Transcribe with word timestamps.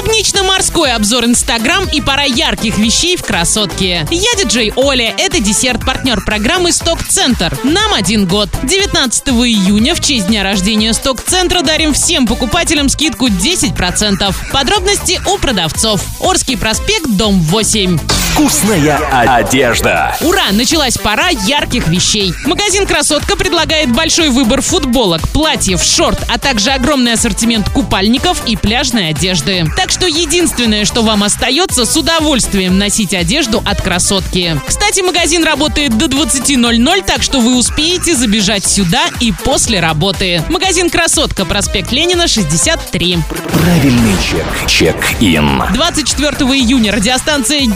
Клубнично-морской 0.00 0.92
обзор 0.92 1.26
Инстаграм 1.26 1.86
и 1.86 2.00
пара 2.00 2.24
ярких 2.24 2.78
вещей 2.78 3.18
в 3.18 3.22
красотке. 3.22 4.06
Я 4.10 4.34
диджей 4.42 4.72
Оля, 4.74 5.14
это 5.18 5.40
десерт-партнер 5.40 6.24
программы 6.24 6.72
Сток-центр. 6.72 7.54
Нам 7.64 7.92
один 7.92 8.26
год. 8.26 8.48
19 8.62 9.28
июня 9.28 9.94
в 9.94 10.00
честь 10.00 10.28
дня 10.28 10.42
рождения 10.42 10.94
Сток-центра 10.94 11.60
дарим 11.60 11.92
всем 11.92 12.26
покупателям 12.26 12.88
скидку 12.88 13.28
10%. 13.28 14.34
Подробности 14.50 15.20
у 15.26 15.36
продавцов. 15.36 16.02
Орский 16.18 16.56
проспект, 16.56 17.06
дом 17.06 17.38
8. 17.38 17.98
Вкусная 18.32 18.96
одежда. 19.36 20.16
Ура! 20.20 20.52
Началась 20.52 20.96
пора 20.96 21.28
ярких 21.28 21.88
вещей. 21.88 22.32
Магазин 22.46 22.86
«Красотка» 22.86 23.36
предлагает 23.36 23.92
большой 23.92 24.30
выбор 24.30 24.62
футболок, 24.62 25.20
платьев, 25.28 25.82
шорт, 25.82 26.18
а 26.28 26.38
также 26.38 26.70
огромный 26.70 27.14
ассортимент 27.14 27.68
купальников 27.68 28.42
и 28.46 28.56
пляжной 28.56 29.10
одежды. 29.10 29.66
Так 29.76 29.90
что 29.90 30.06
единственное, 30.06 30.84
что 30.84 31.02
вам 31.02 31.22
остается, 31.22 31.84
с 31.84 31.96
удовольствием 31.96 32.78
носить 32.78 33.14
одежду 33.14 33.62
от 33.66 33.82
«Красотки». 33.82 34.60
Кстати, 34.66 35.00
магазин 35.00 35.44
работает 35.44 35.96
до 35.98 36.06
20.00, 36.06 37.04
так 37.04 37.22
что 37.22 37.40
вы 37.40 37.56
успеете 37.56 38.14
забежать 38.14 38.64
сюда 38.64 39.02
и 39.20 39.32
после 39.32 39.80
работы. 39.80 40.42
Магазин 40.48 40.88
«Красотка», 40.88 41.44
проспект 41.44 41.92
Ленина, 41.92 42.26
63. 42.28 43.18
Правильный 43.52 44.14
чек. 44.22 44.46
Чек-ин. 44.66 45.62
24 45.74 46.30
июня 46.54 46.92
радиостанция 46.92 47.66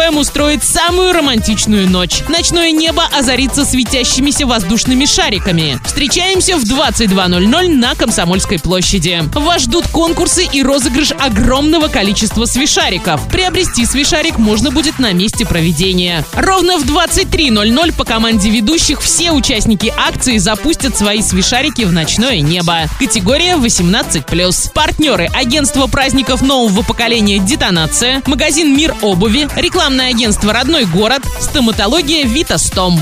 DFM 0.00 0.18
устроит 0.18 0.64
самую 0.64 1.12
романтичную 1.12 1.88
ночь. 1.88 2.22
Ночное 2.28 2.72
небо 2.72 3.04
озарится 3.16 3.64
светящимися 3.64 4.46
воздушными 4.46 5.04
шариками. 5.04 5.78
Встречаемся 5.84 6.56
в 6.56 6.62
22.00 6.62 7.68
на 7.68 7.94
Комсомольской 7.94 8.58
площади. 8.58 9.22
Вас 9.34 9.62
ждут 9.62 9.88
конкурсы 9.88 10.46
и 10.50 10.62
розыгрыш 10.62 11.12
огромного 11.12 11.88
количества 11.88 12.46
свишариков. 12.46 13.26
Приобрести 13.28 13.84
свишарик 13.84 14.38
можно 14.38 14.70
будет 14.70 14.98
на 14.98 15.12
месте 15.12 15.44
проведения. 15.44 16.24
Ровно 16.32 16.78
в 16.78 16.84
23.00 16.84 17.92
по 17.94 18.04
команде 18.04 18.48
ведущих 18.50 19.02
все 19.02 19.32
участники 19.32 19.92
акции 19.96 20.38
запустят 20.38 20.96
свои 20.96 21.20
свишарики 21.20 21.82
в 21.82 21.92
ночное 21.92 22.40
небо. 22.40 22.84
Категория 22.98 23.56
18+. 23.56 24.72
Партнеры 24.72 25.28
агентство 25.34 25.86
праздников 25.88 26.42
нового 26.42 26.82
поколения 26.82 27.38
«Детонация», 27.38 28.22
магазин 28.26 28.74
«Мир 28.74 28.94
обуви», 29.02 29.48
рекламное 29.90 30.10
агентство 30.10 30.52
«Родной 30.52 30.84
город», 30.84 31.22
стоматология 31.40 32.24
«Витастом». 32.24 33.00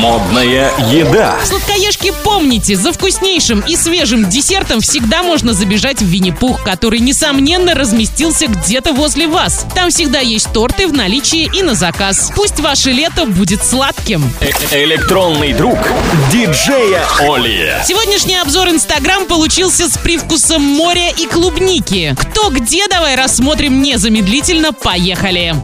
Модная 0.00 0.70
еда. 0.90 1.36
Сладкоежки, 1.44 2.12
помните, 2.24 2.76
за 2.76 2.92
вкуснейшим 2.92 3.60
и 3.60 3.76
свежим 3.76 4.28
десертом 4.28 4.80
всегда 4.80 5.22
можно 5.22 5.52
забежать 5.52 6.00
в 6.00 6.06
Винни-Пух, 6.06 6.62
который, 6.62 7.00
несомненно, 7.00 7.74
разместился 7.74 8.46
где-то 8.46 8.92
возле 8.92 9.28
вас. 9.28 9.66
Там 9.74 9.90
всегда 9.90 10.20
есть 10.20 10.52
торты 10.52 10.88
в 10.88 10.92
наличии 10.92 11.50
и 11.54 11.62
на 11.62 11.74
заказ. 11.74 12.32
Пусть 12.34 12.60
ваше 12.60 12.90
лето 12.90 13.26
будет 13.26 13.64
сладким. 13.64 14.30
Э- 14.40 14.50
Электронный 14.84 15.52
друг 15.52 15.78
диджея 16.32 17.02
Оли. 17.20 17.74
Сегодняшний 17.86 18.36
обзор 18.36 18.68
Инстаграм 18.68 19.26
получился 19.26 19.88
с 19.88 19.96
привкусом 19.98 20.62
моря 20.62 21.10
и 21.10 21.26
клубники. 21.26 22.14
Кто 22.18 22.50
где, 22.50 22.88
давай 22.88 23.16
рассмотрим 23.16 23.82
незамедлительно. 23.82 24.72
Поехали. 24.72 25.54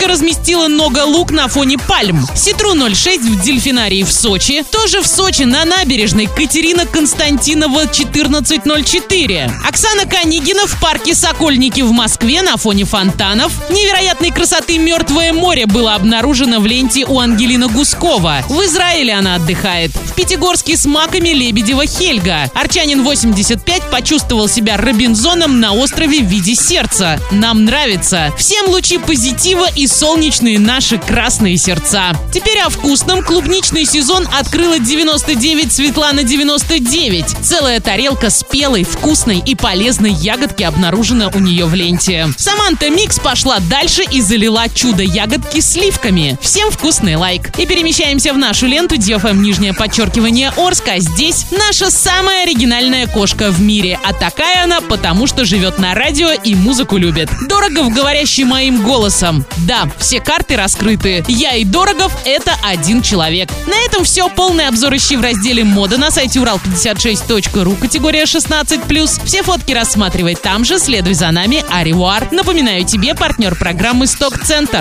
Тережка 0.00 0.08
разместила 0.08 0.68
много 0.68 1.04
лук 1.04 1.30
на 1.30 1.48
фоне 1.48 1.76
пальм. 1.76 2.26
Ситру 2.34 2.72
06 2.74 3.22
в 3.22 3.42
дельфинарии 3.42 4.02
в 4.02 4.10
Сочи. 4.10 4.64
Тоже 4.70 5.02
в 5.02 5.06
Сочи 5.06 5.42
на 5.42 5.64
набережной 5.64 6.26
Катерина 6.26 6.86
Константинова 6.86 7.82
1404. 7.82 9.50
Оксана 9.66 10.06
Канигина 10.06 10.66
в 10.66 10.80
парке 10.80 11.14
Сокольники 11.14 11.82
в 11.82 11.92
Москве 11.92 12.42
на 12.42 12.56
фоне 12.56 12.84
фонтанов. 12.84 13.52
Невероятной 13.70 14.30
красоты 14.30 14.78
Мертвое 14.78 15.32
море 15.32 15.66
было 15.66 15.94
обнаружено 15.94 16.60
в 16.60 16.66
ленте 16.66 17.04
у 17.04 17.18
Ангелина 17.18 17.68
Гускова. 17.68 18.44
В 18.48 18.64
Израиле 18.64 19.14
она 19.14 19.34
отдыхает. 19.34 19.90
В 19.90 20.14
Пятигорске 20.14 20.76
с 20.76 20.86
маками 20.86 21.30
Лебедева 21.30 21.86
Хельга. 21.86 22.50
Арчанин 22.54 23.02
85 23.02 23.90
почувствовал 23.90 24.48
себя 24.48 24.76
Робинзоном 24.76 25.60
на 25.60 25.72
острове 25.72 26.20
в 26.20 26.26
виде 26.26 26.54
сердца. 26.54 27.20
Нам 27.30 27.64
нравится. 27.64 28.32
Всем 28.38 28.68
лучи 28.68 28.98
позитива 28.98 29.68
и 29.74 29.86
солнечные 29.90 30.58
наши 30.58 30.98
красные 30.98 31.56
сердца. 31.56 32.12
Теперь 32.32 32.60
о 32.60 32.70
вкусном. 32.70 33.22
Клубничный 33.24 33.84
сезон 33.84 34.26
открыла 34.32 34.78
99 34.78 35.72
Светлана 35.72 36.22
99. 36.22 37.36
Целая 37.42 37.80
тарелка 37.80 38.30
спелой, 38.30 38.84
вкусной 38.84 39.42
и 39.44 39.54
полезной 39.54 40.12
ягодки 40.12 40.62
обнаружена 40.62 41.30
у 41.34 41.40
нее 41.40 41.66
в 41.66 41.74
ленте. 41.74 42.28
Саманта 42.36 42.88
Микс 42.88 43.18
пошла 43.18 43.58
дальше 43.58 44.02
и 44.10 44.20
залила 44.20 44.68
чудо-ягодки 44.68 45.60
сливками. 45.60 46.38
Всем 46.40 46.70
вкусный 46.70 47.16
лайк. 47.16 47.50
И 47.58 47.66
перемещаемся 47.66 48.32
в 48.32 48.38
нашу 48.38 48.66
ленту 48.66 48.94
DFM 48.94 49.38
нижнее 49.38 49.74
подчеркивание 49.74 50.52
Орска. 50.56 50.98
Здесь 50.98 51.46
наша 51.50 51.90
самая 51.90 52.44
оригинальная 52.44 53.06
кошка 53.06 53.50
в 53.50 53.60
мире. 53.60 53.98
А 54.04 54.12
такая 54.12 54.64
она, 54.64 54.80
потому 54.80 55.26
что 55.26 55.44
живет 55.44 55.78
на 55.78 55.94
радио 55.94 56.30
и 56.30 56.54
музыку 56.54 56.96
любит. 56.96 57.28
Дорогов, 57.48 57.92
говорящий 57.92 58.44
моим 58.44 58.82
голосом. 58.82 59.44
Да, 59.66 59.79
все 59.98 60.20
карты 60.20 60.56
раскрыты. 60.56 61.24
Я 61.28 61.54
и 61.56 61.64
Дорогов— 61.64 62.12
это 62.24 62.54
один 62.64 63.02
человек. 63.02 63.50
На 63.66 63.78
этом 63.86 64.04
все. 64.04 64.28
Полный 64.28 64.68
обзор 64.68 64.94
ищи 64.96 65.16
в 65.16 65.20
разделе 65.20 65.64
«Мода» 65.64 65.98
на 65.98 66.10
сайте 66.10 66.38
урал56.ру, 66.38 67.76
категория 67.76 68.24
16+. 68.24 69.24
Все 69.24 69.42
фотки 69.42 69.72
рассматривай 69.72 70.34
там 70.34 70.64
же, 70.64 70.78
следуй 70.78 71.14
за 71.14 71.30
нами. 71.30 71.64
Аривуар. 71.70 72.28
Напоминаю 72.30 72.84
тебе, 72.84 73.14
партнер 73.14 73.54
программы 73.56 74.06
«Сток-центр». 74.06 74.78